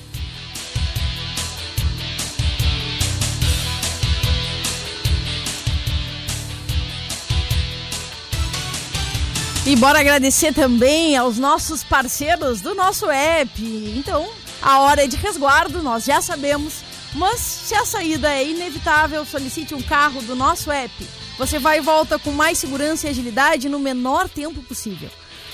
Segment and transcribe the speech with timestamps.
[9.66, 13.62] E bora agradecer também aos nossos parceiros do nosso app.
[13.96, 14.26] Então,
[14.62, 16.82] a hora é de resguardo, nós já sabemos.
[17.14, 21.06] Mas se a saída é inevitável, solicite um carro do nosso app.
[21.36, 25.10] Você vai e volta com mais segurança e agilidade no menor tempo possível.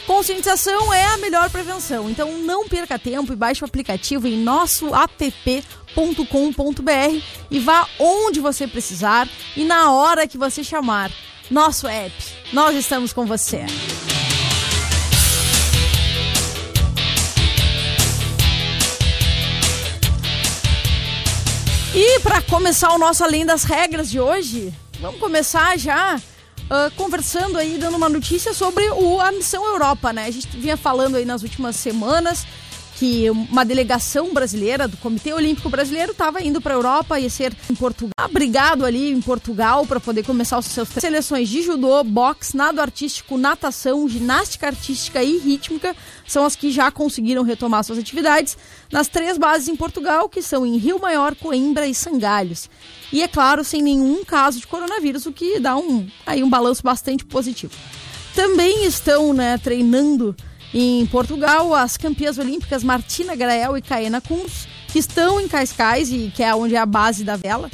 [0.06, 5.62] Conscientização é a melhor prevenção, então não perca tempo e baixe o aplicativo em nossoapp.com.br
[7.50, 11.10] e vá onde você precisar e na hora que você chamar.
[11.50, 12.12] Nosso app,
[12.52, 13.64] nós estamos com você.
[21.94, 27.56] E para começar o nosso Além das Regras de hoje, vamos começar já uh, conversando
[27.56, 30.26] aí, dando uma notícia sobre o, a Missão Europa, né?
[30.26, 32.46] A gente vinha falando aí nas últimas semanas
[32.96, 37.54] que uma delegação brasileira do Comitê Olímpico Brasileiro estava indo para a Europa, ia ser
[37.70, 42.56] em Portugal, abrigado ali em Portugal para poder começar os seus seleções de judô, boxe,
[42.56, 45.94] nado artístico, natação, ginástica artística e rítmica
[46.26, 48.56] são as que já conseguiram retomar suas atividades
[48.90, 52.70] nas três bases em Portugal, que são em Rio Maior, Coimbra e Sangalhos.
[53.12, 56.82] E é claro, sem nenhum caso de coronavírus, o que dá um aí um balanço
[56.82, 57.72] bastante positivo.
[58.34, 60.34] Também estão, né, treinando
[60.74, 66.32] em Portugal, as campeãs olímpicas Martina Grael e Caena Kunz, que estão em Cascais, e
[66.34, 67.70] que é onde é a base da vela.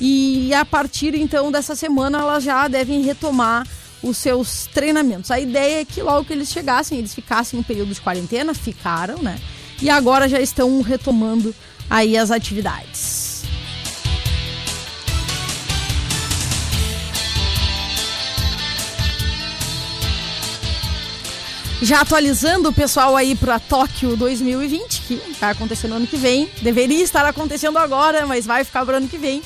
[0.00, 3.66] E a partir então dessa semana elas já devem retomar
[4.02, 5.30] os seus treinamentos.
[5.30, 9.22] A ideia é que logo que eles chegassem, eles ficassem um período de quarentena, ficaram,
[9.22, 9.38] né?
[9.80, 11.54] E agora já estão retomando
[11.88, 13.25] aí as atividades.
[21.82, 26.50] Já atualizando o pessoal aí para Tóquio 2020, que está acontecendo ano que vem.
[26.62, 29.42] Deveria estar acontecendo agora, mas vai ficar para ano que vem.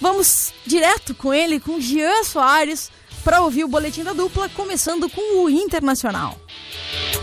[0.00, 2.90] Vamos direto com ele, com Jean Soares,
[3.22, 6.38] para ouvir o boletim da dupla, começando com o Internacional.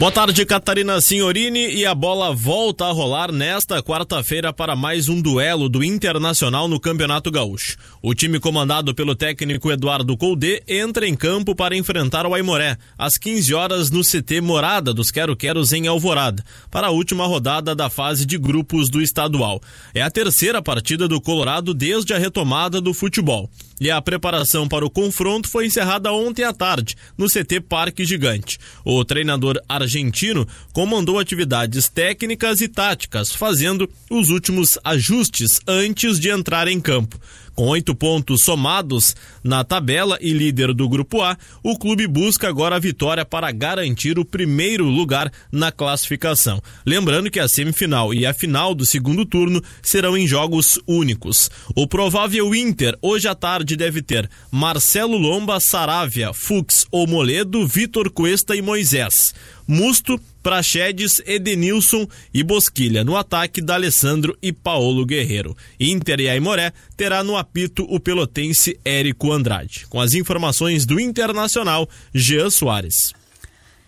[0.03, 1.75] Boa tarde, Catarina Signorini.
[1.75, 6.77] E a bola volta a rolar nesta quarta-feira para mais um duelo do Internacional no
[6.77, 7.77] Campeonato Gaúcho.
[8.01, 13.17] O time comandado pelo técnico Eduardo Colde entra em campo para enfrentar o Aimoré, às
[13.17, 18.25] 15 horas no CT Morada dos Quero-Queros em Alvorada, para a última rodada da fase
[18.25, 19.61] de grupos do estadual.
[19.93, 23.49] É a terceira partida do Colorado desde a retomada do futebol
[23.83, 28.57] e a preparação para o confronto foi encerrada ontem à tarde, no CT Parque Gigante.
[28.85, 36.69] O treinador argentino comandou atividades técnicas e táticas, fazendo os últimos ajustes antes de entrar
[36.69, 37.19] em campo.
[37.55, 42.77] Com oito pontos somados na tabela e líder do Grupo A, o clube busca agora
[42.77, 46.61] a vitória para garantir o primeiro lugar na classificação.
[46.85, 51.49] Lembrando que a semifinal e a final do segundo turno serão em jogos únicos.
[51.75, 58.09] O provável Inter, hoje à tarde, deve ter Marcelo Lomba, Saravia, Fux ou Moledo, Vitor
[58.09, 59.33] Cuesta e Moisés.
[59.67, 63.03] Musto, Praxedes, Edenilson e Bosquilha.
[63.03, 65.55] No ataque, D'Alessandro e Paulo Guerreiro.
[65.79, 69.87] Inter e Aimoré terá no apito o pelotense Érico Andrade.
[69.87, 73.13] Com as informações do Internacional, Jean Soares.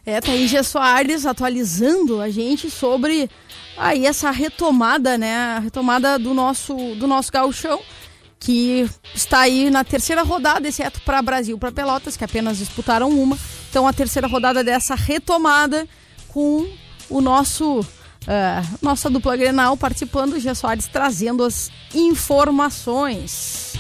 [0.06, 3.30] É, tá aí Jean Soares atualizando a gente sobre
[3.75, 5.36] aí essa retomada, né?
[5.36, 7.81] A retomada do nosso, do nosso gauchão
[8.40, 13.38] que está aí na terceira rodada, exceto para Brasil, para Pelotas, que apenas disputaram uma.
[13.69, 15.88] Então a terceira rodada dessa retomada
[16.36, 16.68] com
[17.10, 17.86] o nosso uh,
[18.82, 23.72] nossa dupla Grenal participando, Gia Soares trazendo as informações.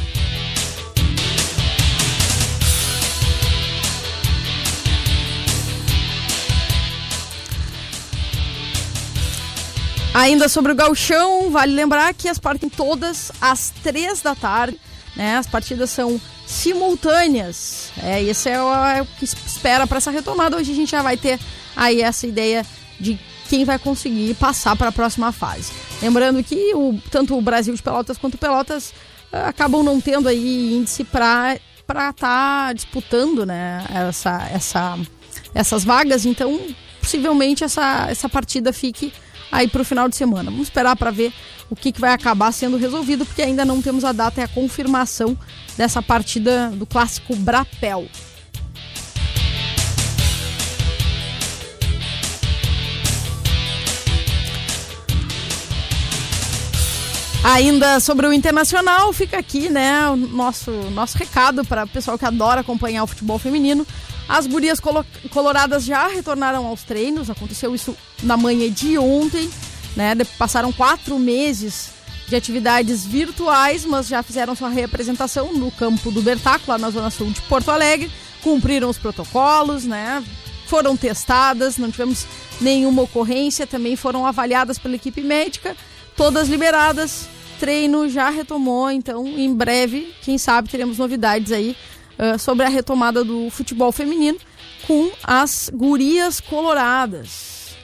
[10.13, 14.79] Ainda sobre o Galchão, vale lembrar que as partem todas às três da tarde,
[15.13, 15.35] né?
[15.35, 17.91] As partidas são simultâneas.
[18.01, 20.55] É, esse é o, é o que espera para essa retomada.
[20.55, 21.37] Hoje a gente já vai ter
[21.75, 22.65] aí essa ideia
[22.99, 23.19] de
[23.49, 25.71] quem vai conseguir passar para a próxima fase.
[26.01, 28.89] Lembrando que o, tanto o Brasil de Pelotas quanto o Pelotas
[29.31, 34.99] uh, acabam não tendo aí índice para estar tá disputando né, essa, essa,
[35.53, 36.59] essas vagas, então
[36.99, 39.13] possivelmente essa, essa partida fique
[39.51, 40.49] aí para o final de semana.
[40.49, 41.31] Vamos esperar para ver
[41.69, 44.47] o que, que vai acabar sendo resolvido, porque ainda não temos a data e a
[44.47, 45.37] confirmação
[45.77, 48.07] dessa partida do clássico Brapel.
[57.47, 62.25] Ainda sobre o Internacional, fica aqui, né, o nosso, nosso recado para o pessoal que
[62.25, 63.85] adora acompanhar o futebol feminino.
[64.27, 64.79] As gurias
[65.29, 69.47] coloradas já retornaram aos treinos, aconteceu isso na manhã de ontem,
[69.95, 70.15] né?
[70.39, 71.91] Passaram quatro meses
[72.27, 77.11] de atividades virtuais, mas já fizeram sua reapresentação no campo do Bertaco, lá na Zona
[77.11, 80.23] Sul de Porto Alegre, cumpriram os protocolos, né?
[80.65, 82.25] Foram testadas, não tivemos
[82.59, 85.77] nenhuma ocorrência, também foram avaliadas pela equipe médica,
[86.17, 91.75] todas liberadas, treino já retomou, então em breve, quem sabe, teremos novidades aí
[92.17, 94.37] uh, sobre a retomada do futebol feminino
[94.85, 97.75] com as gurias coloradas.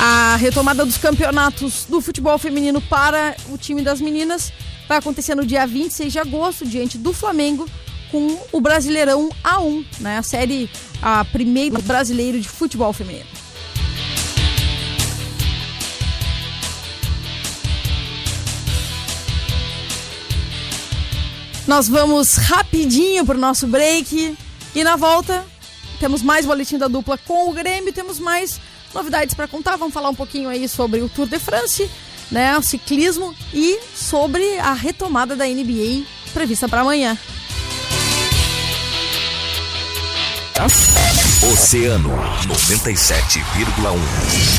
[0.00, 4.52] A retomada dos campeonatos do futebol feminino para o time das meninas
[4.86, 7.66] vai acontecer no dia 26 de agosto, diante do Flamengo,
[8.10, 10.18] com o Brasileirão A1, né?
[10.18, 10.68] a série
[11.00, 13.43] a primeiro brasileiro de futebol feminino.
[21.66, 24.36] Nós vamos rapidinho pro nosso break
[24.74, 25.44] e na volta
[25.98, 28.60] temos mais boletim da dupla com o Grêmio, temos mais
[28.92, 29.76] novidades para contar.
[29.76, 31.90] Vamos falar um pouquinho aí sobre o Tour de France,
[32.30, 37.16] né, o ciclismo e sobre a retomada da NBA prevista para amanhã.
[41.52, 42.10] Oceano
[42.46, 43.98] 97,1.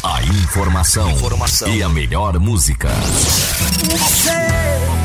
[0.04, 2.90] A informação, informação, e a melhor música.
[3.90, 5.05] Você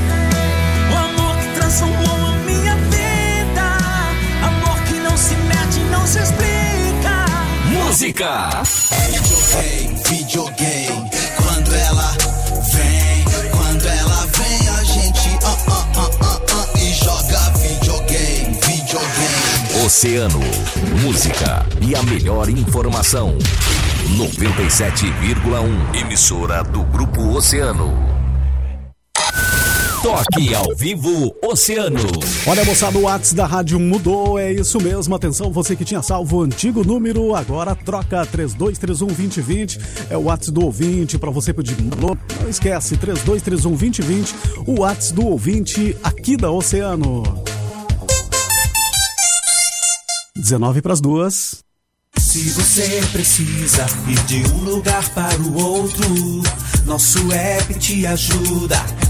[8.00, 8.62] Música.
[9.12, 11.10] Videogame, videogame.
[11.36, 12.16] Quando ela
[12.72, 19.84] vem, quando ela vem, a gente uh, uh, uh, uh, e joga videogame, videogame.
[19.86, 20.40] Oceano,
[21.02, 23.38] música e a melhor informação.
[24.16, 28.09] 97,1 emissora do Grupo Oceano.
[30.02, 32.00] Toque ao vivo Oceano.
[32.46, 35.14] Olha, moçada, o WhatsApp da rádio mudou, é isso mesmo.
[35.14, 39.78] Atenção, você que tinha salvo o antigo número, agora troca 3231 2020.
[40.08, 41.76] É o WhatsApp do ouvinte para você pedir.
[41.82, 42.16] Não
[42.48, 44.34] esquece, 3231 2020,
[44.66, 47.22] o WhatsApp do ouvinte aqui da Oceano.
[50.34, 51.58] 19 para as duas.
[52.18, 56.06] Se você precisa ir de um lugar para o outro,
[56.86, 59.09] nosso app te ajuda.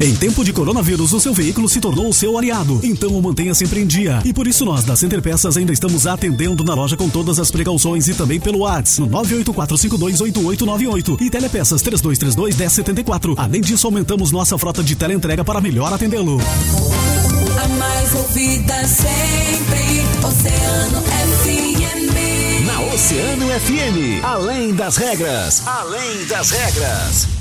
[0.00, 2.78] Em tempo de coronavírus, o seu veículo se tornou o seu aliado.
[2.84, 4.22] Então o mantenha sempre em dia.
[4.24, 7.50] E por isso nós, da Center Peças, ainda estamos atendendo na loja com todas as
[7.50, 13.34] precauções e também pelo WhatsApp no 984528898 e Telepeças 3232-1074.
[13.36, 16.38] Além disso, aumentamos nossa frota de teleentrega para melhor atendê-lo.
[17.60, 21.02] A mais ouvida sempre, Oceano
[21.42, 22.64] FM.
[22.64, 27.37] Na Oceano FM, além das regras, além das regras.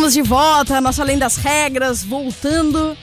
[0.00, 2.96] Estamos de volta, nossa Além das Regras, voltando.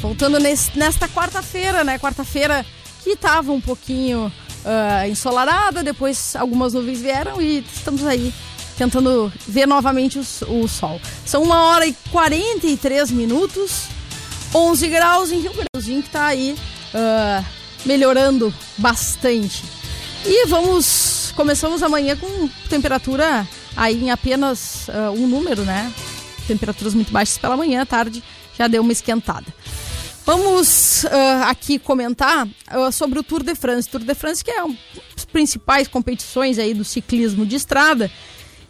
[0.00, 1.98] Voltando nesse- nesta quarta-feira, né?
[1.98, 2.64] Quarta-feira
[3.02, 4.32] que estava um pouquinho
[4.64, 8.32] ah, ensolarada, depois algumas nuvens vieram e estamos aí
[8.78, 11.00] tentando ver novamente os- o, sol.
[11.24, 13.86] São uma hora e 43 minutos,
[14.54, 16.54] 11 graus em Rio Grande, que está aí
[16.94, 17.42] ah,
[17.84, 19.64] melhorando bastante.
[20.24, 21.32] E vamos.
[21.34, 25.92] Começamos amanhã com temperatura aí em apenas ah, um número, né?
[26.46, 28.22] Temperaturas muito baixas pela manhã, à tarde
[28.56, 29.46] já deu uma esquentada.
[30.24, 33.88] Vamos ah, aqui comentar ah, sobre o Tour de France.
[33.88, 34.76] Tour de France que é uma
[35.14, 38.10] das principais competições aí do ciclismo de estrada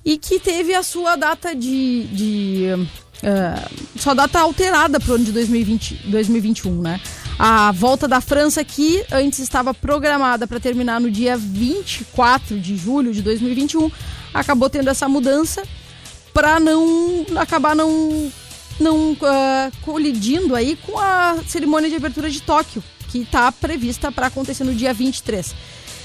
[0.05, 2.67] e que teve a sua data de, de
[3.25, 3.69] ah,
[3.99, 7.01] sua data alterada para o ano de 2020, 2021, né?
[7.39, 13.13] A volta da França que antes estava programada para terminar no dia 24 de julho
[13.13, 13.91] de 2021,
[14.33, 15.63] acabou tendo essa mudança
[16.37, 18.31] para não acabar não
[18.79, 24.27] não ah, colidindo aí com a cerimônia de abertura de Tóquio, que está prevista para
[24.27, 25.55] acontecer no dia 23.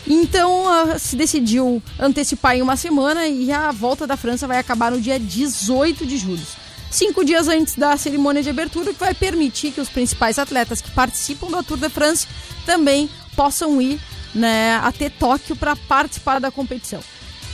[0.08, 4.90] Então ah, se decidiu antecipar em uma semana e a volta da França vai acabar
[4.90, 6.48] no dia 18 de julho.
[6.90, 10.92] Cinco dias antes da cerimônia de abertura, que vai permitir que os principais atletas que
[10.92, 12.26] participam da Tour de France
[12.66, 14.00] também possam ir
[14.34, 17.02] né, até Tóquio para participar da competição.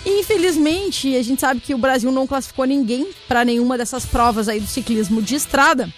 [0.06, 4.60] Infelizmente, a gente sabe que o Brasil não classificou ninguém para nenhuma dessas provas aí
[4.60, 5.92] do ciclismo de estrada,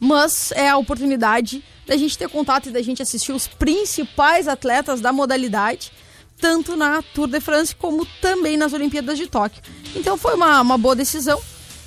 [0.00, 5.00] mas é a oportunidade da gente ter contato e da gente assistir os principais atletas
[5.00, 5.92] da modalidade,
[6.40, 9.62] tanto na Tour de France como também nas Olimpíadas de Tóquio.
[9.94, 11.40] Então foi uma, uma boa decisão.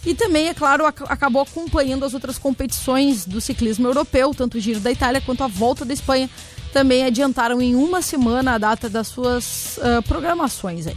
[0.06, 4.60] E também, é claro, ac- acabou acompanhando as outras competições do ciclismo europeu, tanto o
[4.60, 6.30] Giro da Itália quanto a Volta da Espanha.
[6.71, 10.95] Também adiantaram em uma semana a data das suas ah, programações aí.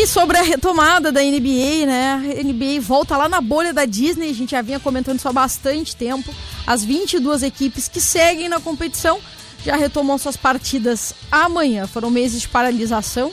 [0.00, 2.12] E sobre a retomada da NBA, né?
[2.38, 5.32] A NBA volta lá na bolha da Disney, a gente já vinha comentando isso há
[5.32, 6.32] bastante tempo.
[6.64, 9.18] As 22 equipes que seguem na competição
[9.64, 11.86] já retomam suas partidas amanhã.
[11.86, 13.32] Foram meses de paralisação,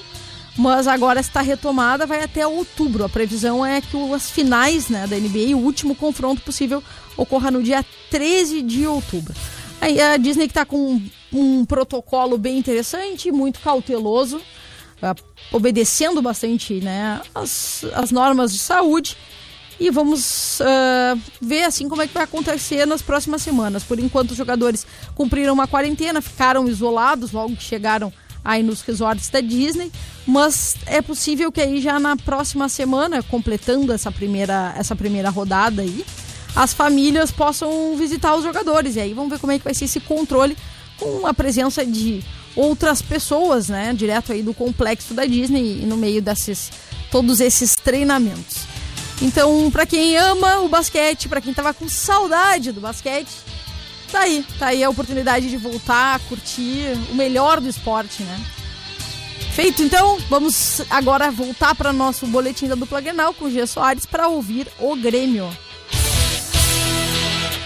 [0.57, 3.03] mas agora esta retomada vai até outubro.
[3.03, 6.81] A previsão é que as finais né, da NBA, o último confronto possível,
[7.17, 9.33] ocorra no dia 13 de outubro.
[9.81, 14.41] Aí a Disney está com um protocolo bem interessante, muito cauteloso,
[15.01, 15.13] ah,
[15.51, 19.17] obedecendo bastante né, as, as normas de saúde.
[19.77, 23.83] E vamos ah, ver assim como é que vai acontecer nas próximas semanas.
[23.83, 28.13] Por enquanto, os jogadores cumpriram uma quarentena, ficaram isolados logo que chegaram
[28.45, 29.91] aí nos resorts da Disney,
[30.25, 35.81] mas é possível que aí já na próxima semana, completando essa primeira, essa primeira rodada
[35.81, 36.05] aí,
[36.55, 38.95] as famílias possam visitar os jogadores.
[38.95, 40.55] E aí vamos ver como é que vai ser esse controle
[40.97, 42.23] com a presença de
[42.55, 46.71] outras pessoas, né, direto aí do complexo da Disney e no meio desses
[47.11, 48.59] todos esses treinamentos.
[49.21, 53.31] Então, pra quem ama o basquete, pra quem tava com saudade do basquete,
[54.15, 58.39] tá aí, tá aí a oportunidade de voltar curtir o melhor do esporte, né?
[59.51, 64.05] Feito então, vamos agora voltar para nosso boletim da dupla Grenal com o Gia Soares
[64.05, 65.49] para ouvir o Grêmio.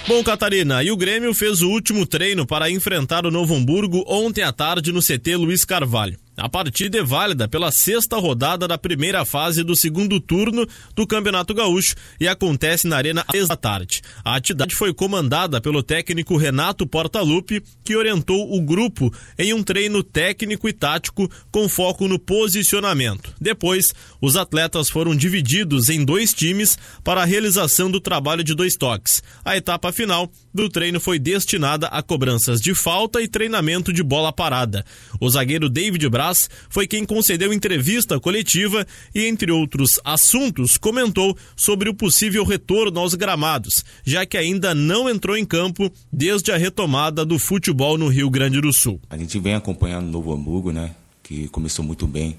[0.08, 4.42] Bom, Catarina, e o Grêmio fez o último treino para enfrentar o Novo Hamburgo ontem
[4.42, 6.18] à tarde no CT Luiz Carvalho.
[6.40, 10.66] A partida é válida pela sexta rodada da primeira fase do segundo turno
[10.96, 14.02] do Campeonato Gaúcho e acontece na Arena da tarde.
[14.24, 20.02] A atividade foi comandada pelo técnico Renato Portaluppi, que orientou o grupo em um treino
[20.02, 23.34] técnico e tático com foco no posicionamento.
[23.42, 28.78] Depois, os atletas foram divididos em dois times para a realização do trabalho de dois
[28.78, 29.22] toques.
[29.44, 34.32] A etapa final do treino foi destinada a cobranças de falta e treinamento de bola
[34.32, 34.86] parada.
[35.20, 36.29] O zagueiro David Braz
[36.70, 43.16] Foi quem concedeu entrevista coletiva e, entre outros assuntos, comentou sobre o possível retorno aos
[43.16, 48.30] gramados, já que ainda não entrou em campo desde a retomada do futebol no Rio
[48.30, 49.00] Grande do Sul.
[49.10, 50.96] A gente vem acompanhando o Novo Hamburgo, né?
[51.24, 52.38] Que começou muito bem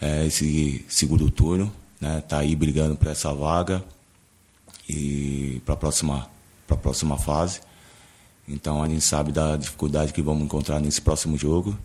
[0.00, 2.22] é, esse segundo turno, né?
[2.28, 3.84] Tá aí brigando por essa vaga
[4.88, 6.28] e para a próxima,
[6.66, 7.60] para a próxima fase.
[8.48, 11.78] Então a gente sabe da dificuldade que vamos encontrar nesse próximo jogo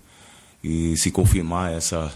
[0.66, 2.12] e se confirmar essa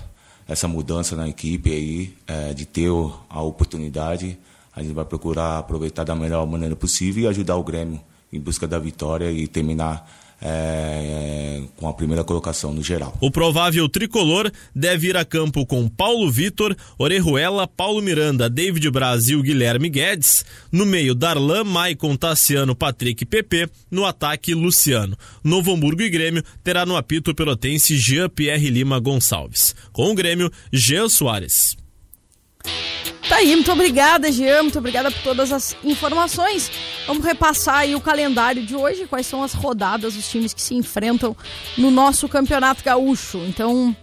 [0.47, 2.89] essa mudança na equipe aí é, de ter
[3.29, 4.35] a oportunidade,
[4.75, 8.01] a gente vai procurar aproveitar da melhor maneira possível e ajudar o Grêmio
[8.33, 10.09] em busca da vitória e terminar
[10.41, 13.17] é, com a primeira colocação no geral.
[13.19, 19.41] O provável tricolor deve ir a campo com Paulo Vitor, Orejuela, Paulo Miranda, David Brasil,
[19.41, 20.45] Guilherme Guedes.
[20.71, 23.69] No meio, Darlan, Maicon, Tassiano, Patrick PP.
[23.91, 25.17] No ataque, Luciano.
[25.43, 29.75] Novo Hamburgo e Grêmio terá no apito pelotense Jean-Pierre Lima Gonçalves.
[29.91, 31.78] Com o Grêmio, Jean Soares.
[33.29, 36.71] Tá aí, muito obrigada, Jean, muito obrigada por todas as informações.
[37.05, 40.73] Vamos repassar aí o calendário de hoje, quais são as rodadas dos times que se
[40.73, 41.37] enfrentam
[41.77, 43.37] no nosso Campeonato Gaúcho.
[43.47, 43.95] Então,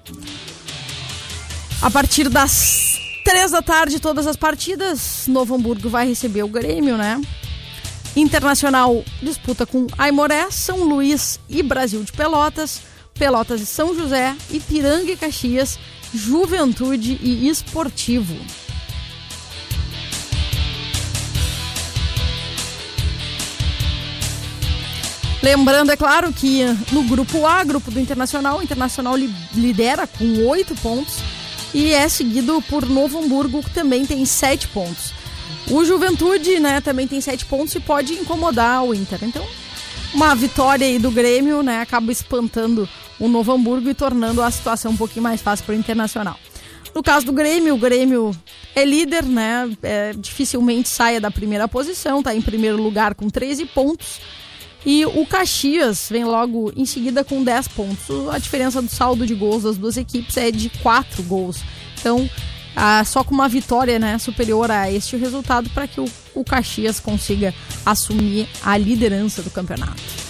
[1.83, 6.97] a partir das três da tarde, todas as partidas, Novo Hamburgo vai receber o Grêmio,
[6.97, 7.21] né?
[8.15, 12.81] Internacional disputa com Aimoré, São Luís e Brasil de Pelotas,
[13.19, 15.79] Pelotas e São José, Ipiranga e Caxias,
[16.17, 18.35] Juventude e Esportivo.
[25.43, 30.47] Lembrando, é claro, que no grupo A, grupo do Internacional, o Internacional li lidera com
[30.47, 31.19] oito pontos
[31.75, 35.13] e é seguido por Novo Hamburgo, que também tem sete pontos.
[35.71, 39.19] O Juventude, né, também tem sete pontos e pode incomodar o Inter.
[39.23, 39.47] Então,
[40.15, 44.93] uma vitória aí do Grêmio, né, acaba espantando o Novo Hamburgo e tornando a situação
[44.93, 46.39] um pouquinho mais fácil para o Internacional.
[46.95, 48.31] No caso do Grêmio, o Grêmio
[48.75, 49.71] é líder, né?
[49.83, 54.21] É, dificilmente saia da primeira posição, está em primeiro lugar com 13 pontos.
[54.85, 58.29] E o Caxias vem logo em seguida com 10 pontos.
[58.31, 61.61] A diferença do saldo de gols das duas equipes é de 4 gols.
[61.99, 62.31] Então,
[62.75, 67.01] ah, só com uma vitória né, superior a este resultado para que o, o Caxias
[67.01, 67.53] consiga
[67.85, 70.25] assumir a liderança do campeonato.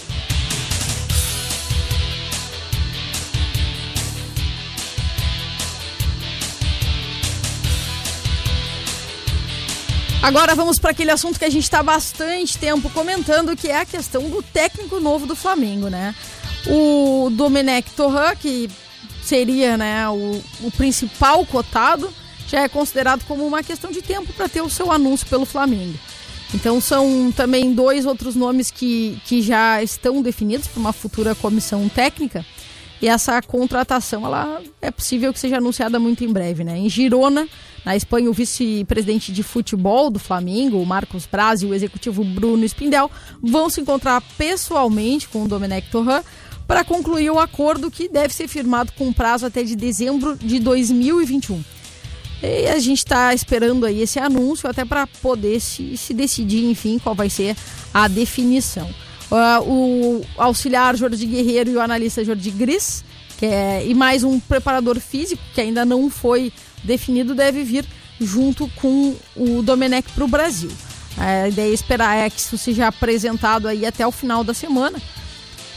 [10.21, 13.85] Agora vamos para aquele assunto que a gente está bastante tempo comentando, que é a
[13.85, 16.13] questão do técnico novo do Flamengo, né?
[16.65, 18.69] O Domenech Torran, que
[19.23, 22.11] seria né, o, o principal cotado,
[22.47, 25.97] já é considerado como uma questão de tempo para ter o seu anúncio pelo Flamengo.
[26.53, 31.87] Então são também dois outros nomes que, que já estão definidos para uma futura comissão
[31.89, 32.45] técnica.
[33.01, 36.77] E essa contratação ela é possível que seja anunciada muito em breve, né?
[36.77, 37.47] Em Girona,
[37.85, 42.65] na Espanha, o vice-presidente de futebol do Flamengo, o Marcos Braz, e o executivo Bruno
[42.65, 43.09] Spindel
[43.41, 46.21] vão se encontrar pessoalmente com o Domenech Torran
[46.67, 51.63] para concluir o acordo que deve ser firmado com prazo até de dezembro de 2021.
[52.43, 56.99] E a gente está esperando aí esse anúncio até para poder se, se decidir, enfim,
[56.99, 57.55] qual vai ser
[57.93, 58.87] a definição.
[59.29, 63.03] Uh, o auxiliar Jorge Guerreiro e o analista Jorge Gris,
[63.37, 66.51] que é, e mais um preparador físico que ainda não foi
[66.83, 67.85] definido, deve vir
[68.19, 70.71] junto com o Domenech para o Brasil.
[71.17, 75.01] A ideia é esperar é que isso seja apresentado aí até o final da semana,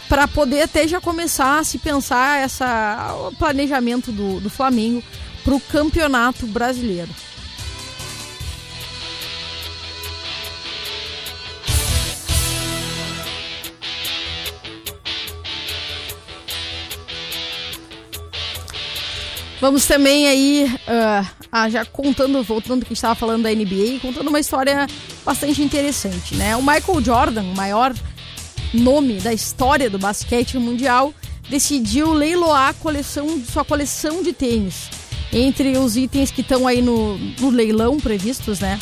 [0.08, 5.02] para poder até já começar a se pensar essa, o planejamento do, do Flamengo
[5.42, 7.08] para o campeonato brasileiro.
[19.60, 24.86] Vamos também aí, uh, já contando, voltando que estava falando da NBA, contando uma história
[25.22, 26.56] bastante interessante, né?
[26.56, 27.94] O Michael Jordan, o maior
[28.72, 31.12] nome da história do basquete mundial,
[31.50, 34.88] decidiu leiloar coleção, sua coleção de tênis.
[35.30, 38.78] Entre os itens que estão aí no, no, leilão previstos, né?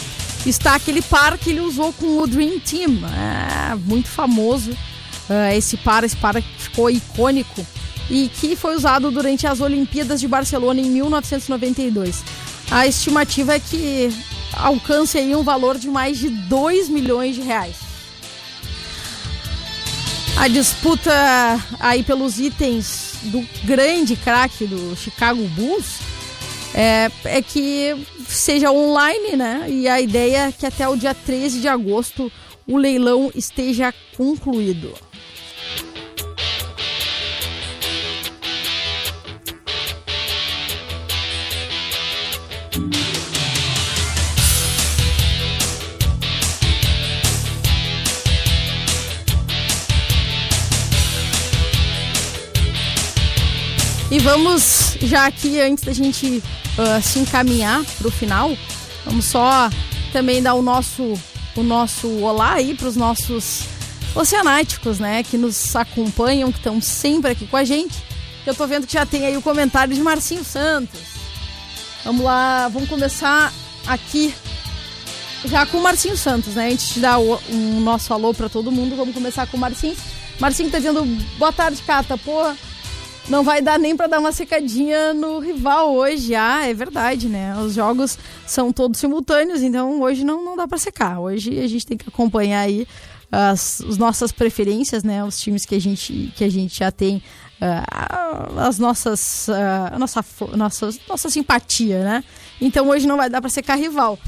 [0.46, 4.70] Está aquele par que ele usou com o Dream Team, é, muito famoso.
[4.70, 7.66] Uh, esse par, esse par ficou icônico
[8.10, 12.22] e que foi usado durante as Olimpíadas de Barcelona em 1992.
[12.70, 14.10] A estimativa é que
[14.54, 17.76] alcance aí um valor de mais de 2 milhões de reais.
[20.36, 21.12] A disputa
[21.80, 25.98] aí pelos itens do grande craque do Chicago Bulls
[26.74, 29.66] é, é que seja online, né?
[29.68, 32.30] E a ideia é que até o dia 13 de agosto
[32.66, 34.92] o leilão esteja concluído.
[54.18, 56.42] E vamos já aqui, antes da gente
[56.76, 58.50] uh, se encaminhar pro final,
[59.04, 59.70] vamos só
[60.12, 61.14] também dar o nosso,
[61.54, 63.62] o nosso olá aí pros nossos
[64.16, 65.22] oceanáticos, né?
[65.22, 67.94] Que nos acompanham, que estão sempre aqui com a gente.
[68.44, 70.98] Eu tô vendo que já tem aí o comentário de Marcinho Santos.
[72.04, 73.52] Vamos lá, vamos começar
[73.86, 74.34] aqui
[75.44, 76.72] já com o Marcinho Santos, né?
[76.72, 79.96] Antes de dar o, um nosso alô para todo mundo, vamos começar com o Marcinho.
[80.40, 81.04] Marcinho tá dizendo
[81.38, 82.18] boa tarde, Cata.
[82.18, 82.52] Pô,
[83.28, 86.34] não vai dar nem para dar uma secadinha no rival hoje.
[86.34, 87.56] Ah, é verdade, né?
[87.58, 91.20] Os jogos são todos simultâneos, então hoje não, não dá para secar.
[91.20, 92.86] Hoje a gente tem que acompanhar aí
[93.30, 95.22] as, as nossas preferências, né?
[95.22, 97.22] Os times que a gente, que a gente já tem
[97.60, 100.24] uh, as nossas, uh, nossa,
[100.56, 102.24] nossa, nossa simpatia, né?
[102.60, 104.18] Então hoje não vai dar para secar rival.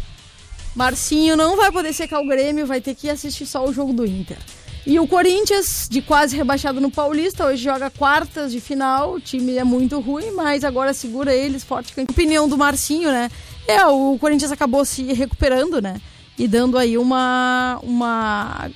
[0.75, 4.07] Marcinho não vai poder secar o Grêmio, vai ter que assistir só o jogo do
[4.07, 4.39] Inter.
[4.87, 9.15] E o Corinthians, de quase rebaixado no Paulista, hoje joga quartas de final.
[9.15, 11.93] O time é muito ruim, mas agora segura eles forte.
[12.01, 13.31] Opinião do Marcinho, né?
[13.67, 16.01] É, o Corinthians acabou se recuperando, né?
[16.39, 18.71] E dando aí uma, uma,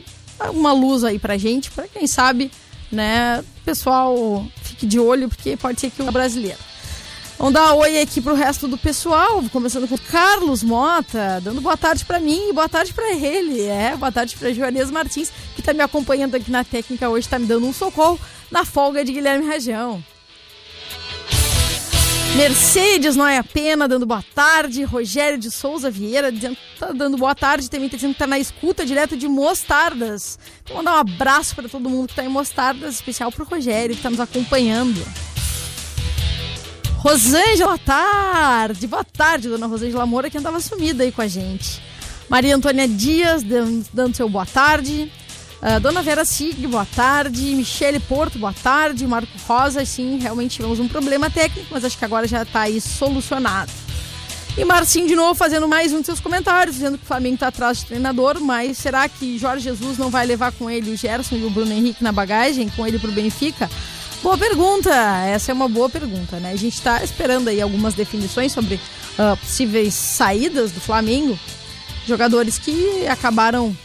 [0.50, 2.50] uma luz aí pra gente, pra quem sabe,
[2.92, 3.42] né?
[3.64, 6.58] Pessoal, fique de olho, porque pode ser que o brasileiro.
[7.36, 11.76] Vamos dar um oi aqui pro resto do pessoal, começando com Carlos Mota, dando boa
[11.76, 13.62] tarde para mim e boa tarde para ele.
[13.62, 17.38] É, boa tarde para Joanês Martins, que tá me acompanhando aqui na técnica hoje, tá
[17.38, 18.20] me dando um socorro
[18.50, 20.02] na folga de Guilherme Rajão.
[22.36, 24.82] Mercedes Noia Pena dando boa tarde.
[24.82, 27.70] Rogério de Souza Vieira dizendo, tá dando boa tarde.
[27.70, 30.36] Também tá dizendo que tá na escuta direto de Mostardas.
[30.66, 34.02] Vou mandar um abraço para todo mundo que tá em Mostardas, especial pro Rogério que
[34.02, 35.00] tá nos acompanhando.
[37.04, 38.86] Rosângela, tarde.
[38.86, 41.82] Boa tarde, dona Rosângela Moura, que andava sumida aí com a gente.
[42.30, 45.12] Maria Antônia Dias dando, dando seu boa tarde.
[45.60, 47.42] Uh, Dona Vera Sig, boa tarde.
[47.56, 49.06] Michele Porto, boa tarde.
[49.06, 52.80] Marco Rosa, sim, realmente tivemos um problema técnico, mas acho que agora já está aí
[52.80, 53.70] solucionado.
[54.56, 57.48] E Marcinho de novo fazendo mais um de seus comentários, dizendo que o Flamengo está
[57.48, 61.36] atrás de treinador, mas será que Jorge Jesus não vai levar com ele o Gerson
[61.36, 63.68] e o Bruno Henrique na bagagem, com ele para o Benfica?
[64.24, 64.90] Boa pergunta,
[65.26, 66.52] essa é uma boa pergunta, né?
[66.52, 71.38] A gente está esperando aí algumas definições sobre uh, possíveis saídas do Flamengo,
[72.06, 73.76] jogadores que acabaram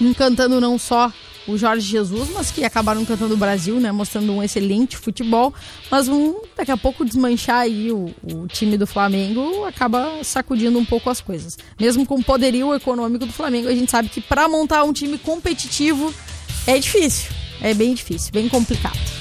[0.00, 1.12] encantando não só
[1.46, 3.92] o Jorge Jesus, mas que acabaram encantando o Brasil, né?
[3.92, 5.52] Mostrando um excelente futebol.
[5.90, 10.86] Mas um, daqui a pouco desmanchar aí o, o time do Flamengo acaba sacudindo um
[10.86, 11.58] pouco as coisas.
[11.78, 15.18] Mesmo com o poderio econômico do Flamengo, a gente sabe que para montar um time
[15.18, 16.14] competitivo
[16.66, 17.30] é difícil.
[17.60, 19.19] É bem difícil, bem complicado.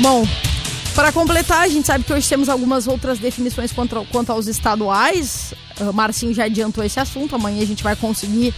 [0.00, 0.24] Bom,
[0.94, 5.52] para completar, a gente sabe que hoje temos algumas outras definições quanto, quanto aos estaduais.
[5.80, 7.34] O Marcinho já adiantou esse assunto.
[7.34, 8.54] Amanhã a gente vai conseguir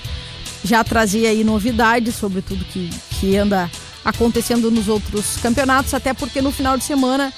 [0.62, 3.70] já trazer aí novidades sobre tudo que, que anda
[4.05, 7.33] acontecendo nos outros campeonatos, até porque no final de semana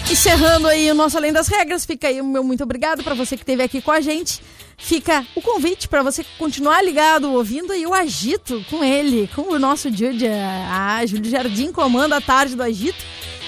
[0.09, 3.35] Encerrando aí o nosso Além das Regras, fica aí o meu muito obrigado para você
[3.35, 4.39] que esteve aqui com a gente.
[4.77, 9.57] Fica o convite para você continuar ligado, ouvindo aí o Agito com ele, com o
[9.57, 10.29] nosso Júlio.
[10.69, 13.03] Ah, Júlio Jardim comanda a tarde do Agito.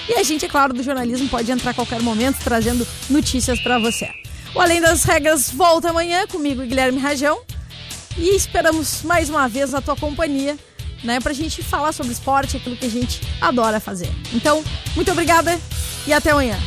[0.08, 3.78] E a gente, é claro, do jornalismo pode entrar a qualquer momento trazendo notícias para
[3.78, 4.10] você.
[4.54, 7.40] O Além das Regras volta amanhã comigo Guilherme Rajão.
[8.16, 10.58] E esperamos mais uma vez a tua companhia,
[11.02, 14.10] né, pra gente falar sobre esporte, aquilo que a gente adora fazer.
[14.32, 14.62] Então,
[14.94, 15.58] muito obrigada
[16.06, 16.58] e até amanhã.